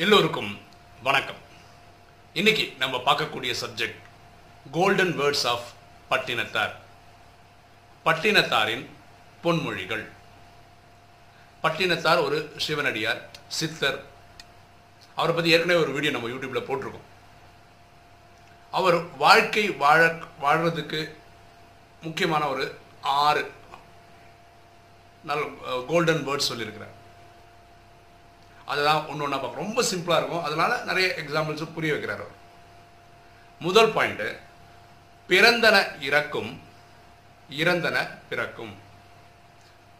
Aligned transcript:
எல்லோருக்கும் 0.00 0.58
வணக்கம். 1.02 1.36
இன்னைக்கு 2.32 2.74
நம்ம 2.78 2.96
பார்க்கக்கூடிய 2.96 3.54
subject 3.60 3.98
golden 4.70 5.18
words 5.20 5.46
of 5.46 5.66
Pattinathar. 6.10 6.70
பட்டினத்தாரின் 8.04 8.86
பொன்மொழிகள். 9.44 10.08
பட்டினத்தார் 11.62 12.24
ஒரு 12.24 12.54
சிவனடியார் 12.56 13.28
சித்தர். 13.48 14.04
அவரை 15.14 15.34
பற்றி 15.34 15.50
ஏற்கனவே 15.50 15.80
ஒரு 15.80 15.92
வீடியோ 15.92 16.12
நம்ம 16.12 16.28
யூடியூப்ல 16.28 16.62
போட்டிருக்கோம். 16.62 17.06
அவர் 18.70 19.16
வாழ்க்கை 19.16 19.70
வாழ 19.70 20.18
வாழ்கிறதுக்கு 20.42 21.14
முக்கியமான 22.02 22.48
ஒரு 22.48 22.78
ஆறு 23.00 23.52
நல்ல 25.24 25.44
கோல்டன் 25.86 26.26
வேர்ட்ஸ் 26.26 26.50
சொல்லியிருக்கிறார். 26.52 26.98
அதுதான் 28.66 29.06
ஒன்று 29.06 29.24
ஒன்றா 29.24 29.36
பார்க்க 29.36 29.60
ரொம்ப 29.60 29.82
சிம்பிளாக 29.82 30.16
இருக்கும். 30.16 30.44
அதனால 30.44 30.82
நிறைய 30.84 31.14
எக்ஸாம்பிள்ஸும் 31.16 31.72
புரிய 31.72 31.94
வைக்கிறார் 31.94 32.22
அவர். 32.22 32.38
முதல் 33.58 33.92
பாயிண்ட்டு 33.92 34.36
பிறந்தன 35.28 36.02
இறக்கும் 36.02 36.60
இறந்தன 37.50 38.08
பிறக்கும். 38.28 38.74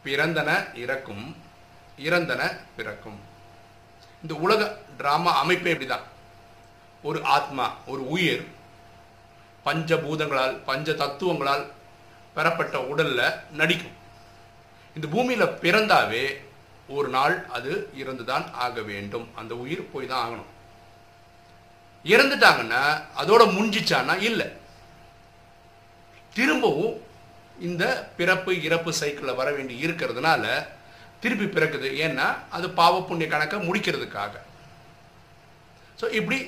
பிறந்தன 0.05 0.77
இறக்கும் 0.77 1.37
இறந்தன 1.99 2.57
பிறக்கும். 2.77 3.21
இந்த 4.23 4.35
உலக 4.35 4.79
டிராமா 4.97 5.39
அமைப்பே 5.39 5.71
இப்படி 5.71 5.89
தான் 5.89 6.03
ஒரு 7.03 7.25
ஆத்மா 7.25 7.77
ஒரு 7.87 8.09
உயிர் 8.09 8.49
பஞ்சபூதங்களால் 9.65 10.65
பஞ்ச 10.65 10.93
தத்துவங்களால் 10.93 11.73
பெறப்பட்ட 12.35 12.81
உடலில் 12.81 13.31
நடிக்கும். 13.51 13.97
இந்த 14.95 15.09
பூமியில் 15.09 15.47
பிறந்தாவே 15.47 16.43
ஒரு 16.97 17.09
நாள் 17.09 17.35
அது 17.57 17.73
இறந்துதான் 18.03 18.47
ஆக 18.65 18.81
வேண்டும். 18.91 19.27
அந்த 19.41 19.53
உயிர் 19.63 19.91
போய் 19.93 20.11
தான் 20.13 20.25
ஆகணும். 20.27 20.51
இறந்துட்டாங்கன்னா 22.05 22.83
அதோட 23.23 23.43
முஞ்சிச்சான்னா 23.57 24.15
இல்லை. 24.29 24.49
திரும்பவும் 26.35 26.95
இந்த 27.69 27.85
பிறப்பு 28.19 28.53
இறப்பு 28.63 28.91
சைக்கிளில் 29.01 29.39
வர 29.41 29.49
வேண்டி 29.53 29.75
இருக்கிறதுனால 29.87 30.45
திருப்பி 31.23 31.47
பிறக்குது. 31.47 31.89
ஏன்னா 32.05 32.27
அது 32.51 32.67
பாவ 32.81 33.03
புண்ணிய 33.09 33.29
கணக்கை 33.31 33.59
முடிக்கிறதுக்காக. 33.69 34.35
ஸோ 36.01 36.07
இப்படி 36.19 36.39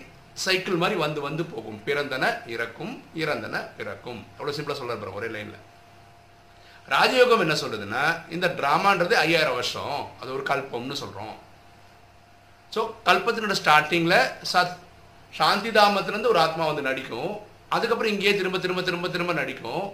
சைக்கிள் 0.45 0.83
மாதிரி 0.83 0.99
வந்து 1.05 1.21
வந்து 1.21 1.45
போகும். 1.45 1.81
பிறந்தன 1.87 2.25
இறக்கும் 2.55 2.95
இறந்தன 3.23 3.57
பிறக்கும். 3.79 4.21
அவ்வளோ 4.39 4.55
சிம்பிளாக 4.57 4.81
சொல்ல 4.81 5.13
ஒரே 5.19 5.29
லைனில் 5.37 5.61
ராஜயோகம் 6.91 7.43
என்ன 7.45 7.55
சொல்றதுன்னா 7.63 8.05
இந்த 8.35 8.47
ட்ராமான்றது 8.59 9.15
ஐயாயிரம் 9.25 9.59
வருஷம். 9.59 9.99
அது 10.21 10.31
ஒரு 10.37 10.45
கல்பம்னு 10.51 10.97
சொல்றோம். 11.03 11.35
ஸோ 12.75 12.81
கல்பத்தினோட 13.09 13.55
ஸ்டார்டிங்கில் 13.61 14.19
சத் 14.53 14.77
சாந்தி 15.39 15.71
தாமத்துலேருந்து 15.79 16.33
ஒரு 16.33 16.41
ஆத்மா 16.47 16.65
வந்து 16.71 16.89
நடிக்கும். 16.89 17.33
அதுக்கப்புறம் 17.77 18.13
இங்கேயே 18.15 18.33
திரும்ப 18.39 18.59
திரும்ப 18.65 18.83
திரும்ப 18.89 19.09
திரும்ப 19.15 19.33
நடிக்கும். 19.41 19.85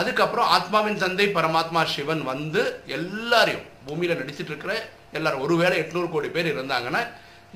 அதுக்கப்புறம் 0.00 0.50
ஆத்மாவின் 0.56 1.02
தந்தை 1.02 1.26
பரமாத்மா 1.36 1.80
சிவன் 1.94 2.22
வந்து 2.32 2.62
எல்லாரையும் 2.98 3.66
பூமியில் 3.86 4.20
நடிச்சிட்டு 4.20 4.52
இருக்கிற 4.52 4.74
எல்லாரும் 5.18 5.44
ஒருவேளை 5.46 5.76
எட்நூறு 5.82 6.08
கோடி 6.12 6.28
பேர் 6.36 6.52
இருந்தாங்கன்னா 6.52 7.02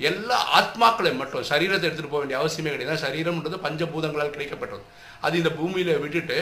எல்லா 0.09 0.37
ஆத்மாக்களையும் 0.59 1.19
மட்டும் 1.21 1.47
சரீரத்தை 1.49 1.85
எடுத்துகிட்டு 1.87 2.13
போக 2.13 2.21
வேண்டிய 2.23 2.39
அவசியமே 2.41 2.73
கிடையாது. 2.73 3.03
சரீரம்ன்றது 3.05 3.57
பஞ்சபூதங்களால் 3.65 4.35
கிடைக்கப்பட்டது. 4.35 4.83
அது 5.25 5.37
இந்த 5.41 5.51
பூமியில 5.59 5.97
விட்டுட்டு 6.03 6.37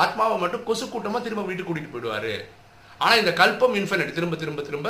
ஆத்மாவை 0.00 0.36
மட்டும் 0.42 0.66
கொசு 0.68 0.84
கூட்டமாக 0.88 1.22
திரும்ப 1.24 1.42
வீட்டுக்கு 1.46 1.68
கூட்டிகிட்டு 1.70 1.94
போயிடுவாரு. 1.94 2.34
ஆனால் 3.02 3.20
இந்த 3.22 3.32
கல்பம் 3.40 3.76
இன்ஃபினிட் 3.80 4.16
திரும்ப 4.18 4.36
திரும்ப 4.42 4.62
திரும்ப 4.68 4.88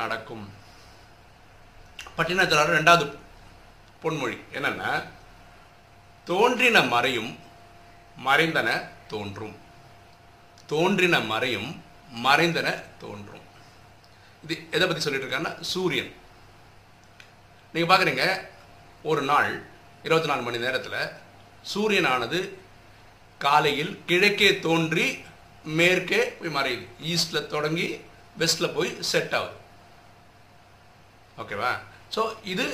நடக்கும். 0.00 0.44
பட்டினத்தினால 2.16 2.74
ரெண்டாவது 2.78 3.04
பொன்மொழி 4.02 4.36
என்னென்னா 4.56 4.90
தோன்றின 6.30 6.78
மறையும் 6.94 7.30
மறைந்தன 8.26 8.68
தோன்றும். 9.12 9.56
தோன்றின 10.72 11.14
மறையும் 11.32 11.70
மறைந்தன 12.26 12.68
தோன்றும். 13.02 13.44
இது 14.44 14.54
எதை 14.76 14.84
பற்றி 14.86 15.02
சொல்லிட்டு 15.04 15.26
இருக்காங்கன்னா 15.26 15.54
சூரியன். 15.72 16.10
நீங்கள் 17.74 17.90
பார்க்குறீங்க 17.90 18.24
ஒரு 19.10 19.22
நாள் 19.30 19.50
இருபத்தி 20.06 20.28
நாலு 20.30 20.42
மணி 20.46 20.58
நேரத்தில் 20.64 21.00
சூரியனானது 21.72 22.38
காலையில் 23.40 23.92
கிழக்கே 24.08 24.50
தோன்றி 24.66 25.06
மேற்கே 25.78 26.20
போய் 26.38 26.56
மறையுது. 26.58 26.84
ஈஸ்டில் 27.12 27.48
தொடங்கி 27.54 27.88
வெஸ்டில் 28.40 28.74
போய் 28.76 28.90
செட் 29.10 29.34
ஆகுது. 29.38 29.56
ஓகேவா 31.42 31.72
ஸோ 32.14 32.22
இது 32.52 32.66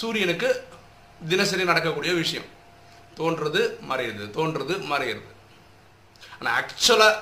சூரியனுக்கு 0.00 0.48
தினசரி 1.32 1.64
நடக்கக்கூடிய 1.70 2.12
விஷயம். 2.22 2.48
தோன்றது 3.18 3.60
மறையுது. 3.90 4.24
தோன்றது 4.36 4.74
மறையிறது 4.92 5.30
ஆனால் 6.38 6.54
ஆக்சுவலாக 6.60 7.20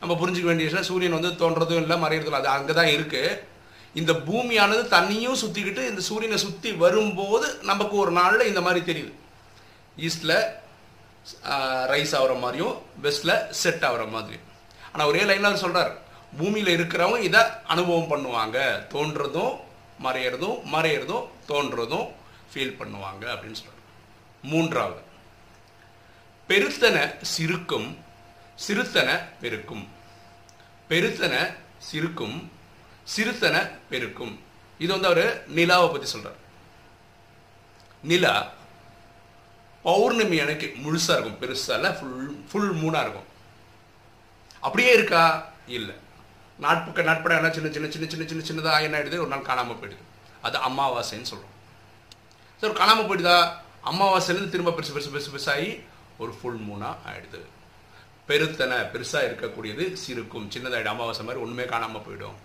நம்ம 0.00 0.14
புரிஞ்சுக்க 0.20 0.48
வேண்டிய 0.50 0.66
விஷயம் 0.68 0.88
சூரியன் 0.90 1.16
வந்து 1.18 1.30
தோன்றதும் 1.42 1.82
இல்லை 1.82 1.96
மறையிறதும் 2.04 2.32
இல்லை. 2.32 2.42
அது 2.42 2.54
அங்கே 2.56 2.74
தான் 2.80 2.92
இருக்குது 2.96 3.38
இந்த 4.00 4.12
பூமியானது 4.26 4.82
தண்ணியும் 4.96 5.40
சுற்றிக்கிட்டு 5.42 5.82
இந்த 5.90 6.02
சூரியனை 6.08 6.38
சுற்றி 6.46 6.70
வரும்போது 6.84 7.46
நமக்கு 7.70 7.94
ஒரு 8.02 8.12
நாளில் 8.18 8.50
இந்த 8.50 8.60
மாதிரி 8.66 8.80
தெரியுது. 8.90 9.12
ஈஸ்டில் 10.06 10.36
ரைஸ் 11.92 12.14
ஆகிற 12.18 12.34
மாதிரியும் 12.44 12.76
வெஸ்ட்ல 13.04 13.32
செட் 13.62 13.86
ஆகிற 13.88 14.04
மாதிரியும். 14.14 14.46
ஆனால் 14.92 15.10
ஒரே 15.10 15.22
லைனில் 15.28 15.50
அவர் 15.50 15.64
சொல்றார் 15.64 15.92
பூமியில் 16.38 16.74
இருக்கிறவங்க 16.76 17.26
இதை 17.28 17.42
அனுபவம் 17.72 18.10
பண்ணுவாங்க. 18.12 18.58
தோன்றதும் 18.94 19.54
மறையிறதும் 20.06 20.58
மறையிறதும் 20.74 21.28
தோன்றதும் 21.50 22.08
ஃபீல் 22.50 22.78
பண்ணுவாங்க 22.80 23.24
அப்படின்னு 23.34 23.58
சொல்கிறார் 23.60 23.84
மூன்றாவது 24.50 25.02
பெருத்தனை 26.48 27.02
சிறுக்கும் 27.32 27.88
சிறுத்தனை 28.66 29.14
பெருக்கும். 29.40 29.82
பெருத்தனை 30.90 31.40
சிறுக்கும் 31.88 32.38
சிறுத்தனை 33.14 33.60
பெருக்கும். 33.90 34.34
இது 34.82 34.90
வந்து 34.94 35.10
அவர் 35.10 35.26
நிலாவை 35.58 35.86
பற்றி 35.92 36.08
சொல்கிறார் 36.12 36.38
நிலா 38.10 38.32
பௌர்ணமி 39.82 40.40
அன்னைக்கு 40.40 40.66
முழுசாக 40.84 41.16
இருக்கும் 41.16 41.40
பெருசாக 41.42 41.74
இல்லை 41.74 41.90
ஃபுல் 41.98 42.44
ஃபுல் 42.50 42.72
மூணாக 42.82 43.04
இருக்கும். 43.04 43.28
அப்படியே 44.60 44.92
இருக்கா? 44.92 45.52
இல்லை. 45.66 45.94
நாட்புக்க 46.60 47.02
நாட்பட 47.02 47.34
என்ன 47.36 47.50
சின்ன 47.50 47.70
சின்ன 47.70 47.88
சின்ன 47.88 48.06
சின்ன 48.08 48.42
சின்ன 48.42 48.44
சின்னதாக 48.48 48.82
என்ன 48.82 48.98
ஆகிடுது 48.98 49.22
ஒரு 49.24 49.26
நாள் 49.26 49.48
காணாம 49.50 49.76
போயிடுது. 49.80 50.04
அது 50.42 50.58
அமாவாசைன்னு 50.58 51.30
சொல்கிறோம் 51.30 51.54
சார் 52.60 52.80
காணாம 52.80 53.04
போயிடுதா? 53.08 53.38
அமாவாசையிலேருந்து 53.90 54.48
திரும்ப 54.48 54.70
பெருசு 54.70 54.92
பெருசு 54.96 55.12
பெருசு 55.14 55.30
பெருசாகி 55.34 55.80
ஒரு 56.18 56.32
ஃபுல் 56.38 56.60
மூணாக 56.68 56.96
ஆகிடுது 57.10 57.40
பெருத்தனை 58.26 58.78
பெருசாக 58.78 59.28
இருக்கக்கூடியது 59.28 59.92
சிறுக்கும் 59.92 60.50
சின்னதாகிடும் 60.50 60.94
அமாவாசை 60.94 61.24
மாதிரி 61.24 61.44
ஒன்றுமே 61.44 61.64
காணாம 61.72 62.00
போயிடும். 62.08 62.36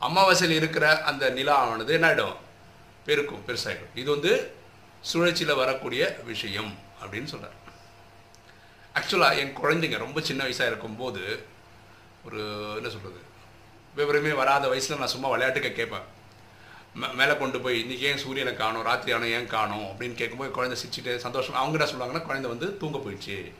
அமாவாசையில் 0.00 0.56
இருக்கிற 0.56 1.02
அந்த 1.02 1.30
நிலா 1.30 1.54
ஆனது 1.54 1.92
என்ன 1.92 2.08
ஆகிடும் 2.08 2.36
பெருக்கும் 3.04 3.44
பெருசாகிடும். 3.46 3.92
இது 3.94 4.10
வந்து 4.10 4.32
சுழற்சியில் 5.00 5.54
வரக்கூடிய 5.54 6.18
விஷயம் 6.24 6.78
அப்படின்னு 7.00 7.24
சொல்கிறார் 7.24 7.66
ஆக்சுவலாக 8.94 9.38
என் 9.38 9.58
குழந்தைங்க 9.58 9.98
ரொம்ப 9.98 10.20
சின்ன 10.20 10.44
வயசாக 10.44 10.66
இருக்கும்போது 10.66 11.46
ஒரு 12.24 12.72
என்ன 12.76 12.88
சொல்கிறது 12.88 13.26
விவரமே 13.96 14.34
வராத 14.34 14.68
வயசில் 14.68 14.98
நான் 14.98 15.06
சும்மா 15.06 15.28
விளையாட்டுக்க 15.28 15.72
கேட்பேன். 15.72 16.16
மே- 17.00 17.14
மேலே 17.14 17.36
கொண்டு 17.36 17.60
போய் 17.60 17.82
இன்றைக்கி 17.82 17.98
ஏன் 17.98 18.18
சூரியனை 18.18 18.54
காணும்? 18.54 18.82
ராத்திரி 18.82 19.12
ஆனால் 19.12 19.28
ஏன் 19.28 19.46
காணும்? 19.46 19.84
அப்படின்னு 19.84 20.14
கேட்கும்போது 20.14 20.50
குழந்தை 20.50 20.78
சிரிச்சுட்டு 20.78 21.16
சந்தோஷம் 21.16 21.54
அவங்க 21.54 21.84
என்ன 21.84 22.04
சொல்லுவாங்கன்னா 22.04 22.22
குழந்தை 22.22 22.50
வந்து 22.50 22.76
தூங்க 22.76 22.98
போயிடுச்சு. 22.98 23.52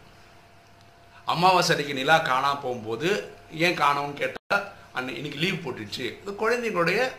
அமாவாசை 1.25 1.77
அன்றைக்கி 1.77 1.93
நிலா 1.93 2.19
காணா 2.19 2.55
போகும்போது 2.55 3.33
ஏன் 3.53 3.79
காணோம்னு 3.79 4.15
கேட்டால் 4.15 4.73
அன்னை 4.93 5.15
இன்னைக்கு 5.15 5.39
லீவ் 5.39 5.67
போட்டுடுச்சு. 5.67 6.21
இது 6.23 6.33
குழந்தைங்களுடைய 6.33 7.13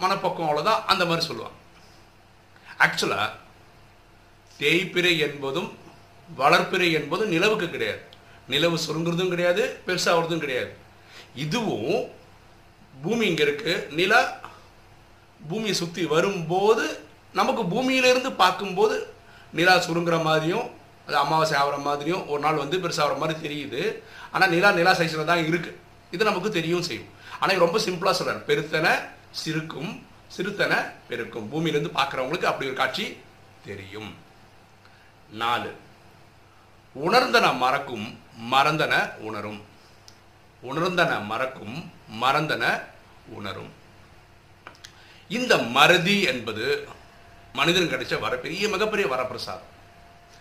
மனப்பக்கம் 0.00 0.48
அவ்வளோதான் 0.48 0.84
அந்த 0.84 1.04
மாதிரி 1.04 1.26
சொல்லுவாங்க. 1.26 1.56
ஆக்சுவலாக 2.84 3.36
தேய்பிறை 4.60 5.14
என்பதும் 5.26 5.70
வளர்ப்பிறை 6.40 6.88
என்பதும் 6.98 7.32
நிலவுக்கு 7.34 7.66
கிடையாது. 7.74 8.00
நிலவு 8.52 8.76
சுருங்குறதும் 8.86 9.32
கிடையாது 9.32 9.62
பெருசாகிறதும் 9.86 10.42
கிடையாது. 10.44 10.70
இதுவும் 11.44 11.98
பூமி 13.02 13.24
இங்கே 13.30 13.44
இருக்குது 13.46 13.74
நிலா 13.98 14.20
பூமியை 15.48 15.74
சுற்றி 15.80 16.02
வரும்போது 16.14 16.84
நமக்கு 17.38 17.62
பூமியிலிருந்து 17.72 18.30
பார்க்கும்போது 18.42 18.96
நிலா 19.58 19.74
சுருங்குற 19.86 20.16
மாதிரியும் 20.28 20.66
அது 21.06 21.16
அமாவாசை 21.24 21.54
ஆகிற 21.58 21.76
மாதிரியும் 21.88 22.24
ஒரு 22.32 22.40
நாள் 22.46 22.62
வந்து 22.62 22.76
பெருசாகிற 22.84 23.14
மாதிரி 23.20 23.36
தெரியுது. 23.44 23.82
ஆனால் 24.32 24.52
நிலா 24.54 24.70
நிலா 24.78 24.92
சைஸில் 24.98 25.30
தான் 25.30 25.44
இருக்குது 25.50 25.76
இது 26.14 26.28
நமக்கு 26.30 26.50
தெரியும் 26.58 26.86
செய்யும். 26.88 27.08
ஆனால் 27.40 27.62
ரொம்ப 27.64 27.78
சிம்பிளாக 27.86 28.16
சொல்கிறேன் 28.18 28.44
பெருத்தனை 28.48 28.92
சிறுக்கும் 29.40 29.92
சிறுத்தன 30.36 30.92
பெருக்கும். 31.08 31.48
பூமியிலிருந்து 31.48 32.00
பார்க்குறவங்களுக்கு 32.00 32.44
அப்படி 32.44 32.68
ஒரு 32.68 32.74
காட்சி 32.74 33.16
தெரியும். 33.64 34.16
நாலு. 35.30 35.76
உணர்ந்தன 36.94 37.56
மறக்கும் 37.56 38.20
மறந்தன 38.52 39.16
உணரும். 39.16 39.64
உணர்ந்தன 40.62 41.24
மறக்கும் 41.24 41.92
மறந்தன 42.22 42.82
உணரும். 43.28 43.72
இந்த 45.28 45.58
மறதி 45.58 46.22
என்பது 46.22 46.88
மனிதன் 47.52 47.90
கிடைச்ச 47.90 48.20
வர 48.20 48.36
பெரிய 48.36 48.68
மிகப்பெரிய 48.68 49.08
வரப்பிரசாதம். 49.08 49.66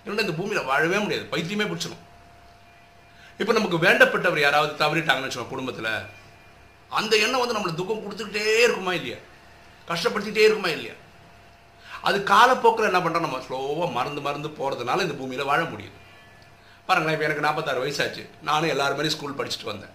இல்லைன்னா 0.05 0.19
இந்த 0.19 0.33
பூமியில் 0.33 0.63
வாழவே 0.63 0.97
முடியாது. 0.97 1.27
பைத்தியமே 1.31 1.67
பிடிச்சிடும் 1.67 2.05
இப்போ 3.37 3.53
நமக்கு 3.53 3.77
வேண்டப்பட்டவர் 3.77 4.39
யாராவது 4.39 4.85
தவறிட்டாங்கன்னு 4.85 5.29
வச்சுக்கோங்க 5.29 5.47
குடும்பத்தில். 5.47 6.01
அந்த 6.89 7.15
எண்ணம் 7.15 7.39
வந்து 7.39 7.57
நம்மளை 7.57 7.75
துக்கம் 7.75 8.01
கொடுத்துக்கிட்டே 8.03 8.63
இருக்குமா 8.63 8.93
இல்லையா? 8.93 9.15
கஷ்டப்படுத்திக்கிட்டே 9.89 10.47
இருக்குமா 10.47 10.71
இல்லையா? 10.77 10.95
அது 12.07 12.17
காலப்போக்கில் 12.33 12.89
என்ன 12.89 12.99
பண்ணுறோம் 13.03 13.27
நம்ம 13.27 13.39
ஸ்லோவாக 13.45 13.91
மறந்து 13.99 14.21
மறந்து 14.27 14.49
போகிறதுனால 14.57 15.05
இந்த 15.05 15.15
பூமியில் 15.21 15.49
வாழ 15.51 15.61
முடியுது. 15.73 15.95
பாருங்களேன் 16.87 17.15
இப்போ 17.15 17.27
எனக்கு 17.27 17.45
நாற்பத்தாறு 17.45 17.83
வயசாச்சு. 17.83 18.23
நானும் 18.49 18.73
எல்லாரும் 18.73 18.97
மாதிரி 18.99 19.13
ஸ்கூல் 19.15 19.39
படிச்சுட்டு 19.39 19.71
வந்தேன். 19.71 19.93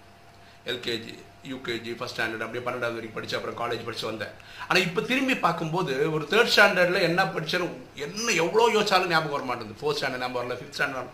எல்கேஜி 0.70 1.12
யூகேஜி 1.50 1.92
ஃபஸ்ட் 1.98 2.14
ஸ்டாண்டர்ட் 2.14 2.44
அப்படியே 2.46 2.62
பன்னெண்டாவது 2.66 2.96
வரைக்கும் 2.98 3.16
படித்து 3.16 3.36
அப்புறம் 3.38 3.56
காலேஜ் 3.60 3.86
படிச்சு 3.86 4.06
வந்தேன். 4.10 4.34
ஆனால் 4.68 4.84
இப்போ 4.86 5.00
திரும்பி 5.10 5.34
பார்க்கும்போது 5.46 5.92
ஒரு 6.16 6.24
தேர்ட் 6.32 6.52
ஸ்டாண்டர்டில் 6.54 7.06
என்ன 7.08 7.20
படித்தாலும் 7.36 7.72
என்ன 8.06 8.26
எவ்வளோ 8.44 8.66
யோசிச்சாலும் 8.76 9.12
ஞாபகம் 9.14 9.36
வர 9.36 9.46
மாட்டேங்குது 9.50 9.80
ஃபோர்த் 9.80 9.98
ஸ்டாண்டர்ட் 10.00 10.24
ஞாபகம் 10.24 10.40
வரல 10.40 10.58
ஃபிஃப்த் 10.60 10.78
ஸ்டாண்டர்ட் 10.78 11.12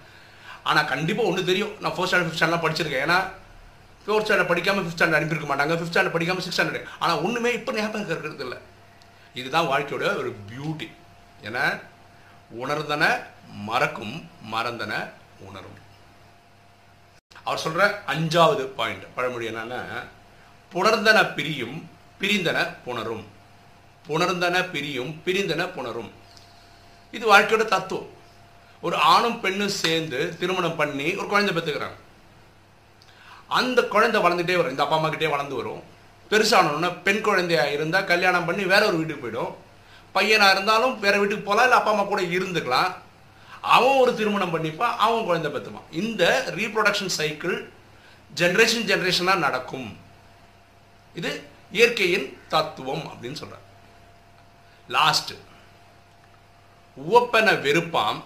ஆனால் 0.69 0.88
கண்டிப்பாக 0.92 1.28
ஒன்று 1.30 1.50
தெரியும். 1.50 1.72
நான் 1.82 1.94
ஃபோர்த் 1.96 2.10
ஸ்டாண்டர்ட் 2.10 2.28
ஃபிஃப்த் 2.28 2.42
ஸ்டாண்டர்ட் 2.42 2.64
படிச்சிருக்கேன். 2.66 3.04
ஏன்னா 3.06 3.19
ஃபோர்த் 4.08 4.26
ஸ்டாண்டர்ட் 4.26 4.50
படிக்காமல் 4.50 4.84
ஃபிஃப்த் 4.84 4.99
ஸ்டாண்டர்ட் 4.99 5.19
அனுப்பியிருக்க 5.19 5.49
மாட்டாங்க. 5.50 5.75
ஃபிஃப்த் 5.78 5.93
ஸ்டாண்டர்ட் 5.93 6.16
படிக்காமல் 6.16 6.44
சிக்ஸ் 6.44 6.58
ஸ்டாண்டர்ட் 6.58 6.87
ஆனால் 7.02 7.22
ஒன்றுமே 7.26 7.50
இப்போ 7.58 7.72
ஞாபகம் 7.78 8.06
இருக்கிறது 8.10 8.44
இல்லை. 8.46 8.58
இதுதான் 9.40 9.69
வாழ்க்கையோட 9.72 10.05
ஒரு 10.20 10.31
பியூட்டி 10.50 10.88
ஏன்னா 11.49 11.64
உணர்ந்தன 12.62 13.05
மறக்கும் 13.70 14.14
மறந்தன 14.55 14.93
உணரும். 15.49 15.76
அவர் 17.46 17.62
சொல்கிற 17.64 17.84
அஞ்சாவது 18.12 18.64
பாயிண்ட் 18.78 19.05
பழமொழி 19.16 19.46
என்னன்னா 19.50 19.81
புணர்ந்தன 20.72 21.19
பிரியும் 21.37 21.76
பிரிந்தன 22.20 22.58
புணரும். 22.87 23.25
புணர்ந்தன 24.08 24.56
பிரியும் 24.72 25.12
பிரிந்தன 25.26 25.62
புணரும். 25.76 26.11
இது 27.16 27.25
வாழ்க்கையோட 27.32 27.64
தத்துவம். 27.75 28.11
ஒரு 28.87 28.96
ஆணும் 29.12 29.40
பெண்ணும் 29.44 29.78
சேர்ந்து 29.82 30.19
திருமணம் 30.40 30.78
பண்ணி 30.81 31.08
ஒரு 31.20 31.28
குழந்தை 31.32 31.52
பெற்றுக்கிறாங்க. 31.54 31.99
அந்த 33.49 33.83
குழந்தை 33.95 34.19
வளர்ந்துட்டே 34.21 34.56
வரும். 34.56 34.75
இந்த 34.75 34.83
அப்பா 34.83 34.97
அம்மா 34.97 35.09
கிட்டே 35.09 35.27
வளர்ந்து 35.27 35.56
வரும். 35.61 35.83
பெருசானோன்னா 36.31 36.89
பெண் 37.06 37.21
குழந்தையாக 37.21 37.75
இருந்தால் 37.77 38.09
கல்யாணம் 38.12 38.45
பண்ணி 38.45 38.65
வேற 38.65 38.87
ஒரு 38.87 38.97
வீட்டுக்கு 38.97 39.25
போயிடும். 39.25 39.53
பையனாக 40.12 40.55
இருந்தாலும் 40.55 40.95
வேற 41.05 41.15
வீட்டுக்கு 41.19 41.45
போகலாம் 41.45 41.67
இல்லை 41.67 41.79
அப்பா 41.79 41.93
அம்மா 41.95 42.05
கூட 42.05 42.23
இருந்துக்கலாம். 42.23 42.91
அவன் 43.77 44.00
ஒரு 44.03 44.12
திருமணம் 44.15 44.53
பண்ணிப்பான் 44.55 44.97
அவன் 45.05 45.25
குழந்தை 45.25 45.50
பெற்றுப்பான் 45.53 45.89
இந்த 45.91 46.23
ரீப்ரொடக்ஷன் 46.59 47.15
சைக்கிள் 47.21 47.56
ஜென்ரேஷன் 48.41 48.87
ஜென்ரேஷனாக 48.91 49.45
நடக்கும். 49.47 49.89
இது 51.15 51.31
இயற்கையின் 51.73 52.27
தத்துவம் 52.49 53.05
அப்படின்னு 53.11 53.41
சொல்கிறார் 53.43 53.65
லாஸ்ட் 54.89 55.33
உவப்பன 56.97 57.49
வெறுப்பாம் 57.65 58.21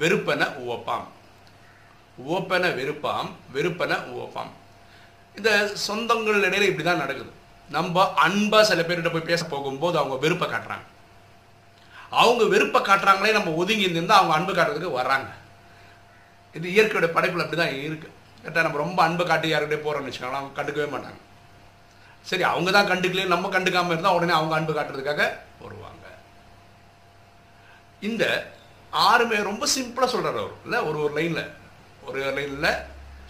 வெறுப்பன 0.00 0.42
உவப்பாம். 0.62 1.06
ஓப்பன 2.18 2.70
வெறுப்பாம் 2.78 3.30
வெறுப்பன 3.54 3.98
ஓப்பாம் 4.22 4.52
இந்த 5.36 5.50
சொந்தங்கள் 5.86 6.46
இடையில 6.48 6.68
இப்படி 6.70 6.84
தான் 6.88 7.02
நடக்குது. 7.02 7.30
நம்ம 7.70 8.04
அன்பாக 8.24 8.64
சில 8.70 8.80
பேர்கிட்ட 8.82 9.12
போய் 9.12 9.30
பேச 9.30 9.44
போகும்போது 9.44 9.96
அவங்க 9.98 10.16
வெறுப்பை 10.24 10.46
காட்டுறாங்க. 10.48 10.86
அவங்க 12.22 12.44
வெறுப்பை 12.44 12.80
காட்டுறாங்களே 12.88 13.32
நம்ம 13.36 13.52
ஒதுங்கி 13.62 13.86
இருந்தால் 13.88 14.18
அவங்க 14.18 14.34
அன்பு 14.36 14.52
காட்டுறதுக்கு 14.52 14.98
வர்றாங்க. 15.00 15.28
இது 16.54 16.66
இயற்கையோட 16.74 17.08
படைப்பில் 17.12 17.44
அப்படி 17.44 17.60
தான் 17.60 17.76
இருக்குது 17.86 18.12
கரெக்டாக 18.42 18.64
நம்ம 18.66 18.80
ரொம்ப 18.84 19.02
அன்பை 19.02 19.24
காட்டி 19.26 19.52
யாருக்கிட்டே 19.52 19.84
போகிறோம்னு 19.84 20.08
வச்சுக்கோங்களேன் 20.08 20.42
அவங்க 20.42 20.56
கண்டுக்கவே 20.58 20.88
மாட்டாங்க. 20.94 21.20
சரி 22.30 22.42
அவங்க 22.42 22.70
தான் 22.70 22.90
கண்டுக்கலையே 22.90 23.26
நம்ம 23.34 23.48
கண்டுக்காமல் 23.48 23.94
இருந்தால் 23.94 24.16
உடனே 24.18 24.32
அவங்க 24.38 24.54
அன்பு 24.58 24.72
காட்டுறதுக்காக 24.72 25.22
வருவாங்க. 25.62 26.06
இந்த 28.00 28.24
ஆறுமே 28.92 29.42
ரொம்ப 29.42 29.66
சிம்பிளாக 29.76 30.12
சொல்கிறார் 30.14 30.40
அவர். 30.42 30.56
இல்லை 30.64 30.78
ஒரு 30.78 30.98
ஒரு 31.04 31.14
லைனில். 31.18 31.44
ஒரு 32.08 32.20
லைனில் 32.38 32.70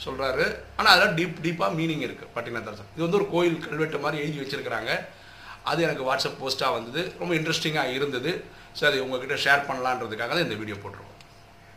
சொல்கிறாரு 0.05 0.45
ஆனால் 0.79 0.93
அதில் 0.95 1.17
டீப் 1.19 1.43
டீப்பாக 1.45 1.77
மீனிங் 1.79 2.05
இருக்குது 2.07 2.31
பட்டினத்தார் 2.37 2.87
இது 2.95 3.05
வந்து 3.07 3.19
ஒரு 3.21 3.27
கோயில் 3.35 3.59
கல்வெட்டு 3.67 3.99
மாதிரி 4.05 4.23
எழுதி 4.25 4.39
வச்சிருக்கிறாங்க. 4.43 4.93
அது 5.71 5.81
எனக்கு 5.87 6.07
வாட்ஸ்அப் 6.09 6.41
போஸ்ட்டாக 6.43 6.77
வந்தது. 6.77 7.03
ரொம்ப 7.21 7.33
இன்ட்ரெஸ்டிங்காக 7.39 7.95
இருந்தது. 7.99 8.31
ஸோ 8.79 8.83
அதை 8.89 9.01
உங்ககிட்ட 9.05 9.37
ஷேர் 9.45 9.67
பண்ணலான்றதுக்காக 9.69 10.31
தான் 10.37 10.47
இந்த 10.47 10.57
வீடியோ 10.63 10.77
போட்டிருக்கோம். 10.83 11.19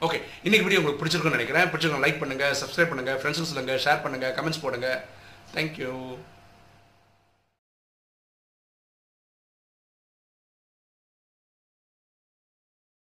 ஓகே 0.06 0.18
இன்றைக்கி 0.46 0.66
வீடியோ 0.68 0.80
உங்களுக்கு 0.82 1.02
பிடிச்சிருக்குன்னு 1.02 1.38
நினைக்கிறேன். 1.40 1.68
பிடிச்சிருக்கோம் 1.74 2.06
லைக் 2.06 2.22
பண்ணுங்கள் 2.22 2.56
சப்ஸ்கிரைப் 2.62 2.92
பண்ணுங்கள் 2.92 3.20
ஃப்ரெண்ட்ஸுக்கு 3.20 3.52
சொல்லுங்கள் 3.52 3.84
ஷேர் 3.86 4.04
பண்ணுங்கள் 4.06 4.34
கமெண்ட்ஸ் 4.38 4.64
போடுங்க. 4.66 4.90
தேங்க்யூ 5.56 5.92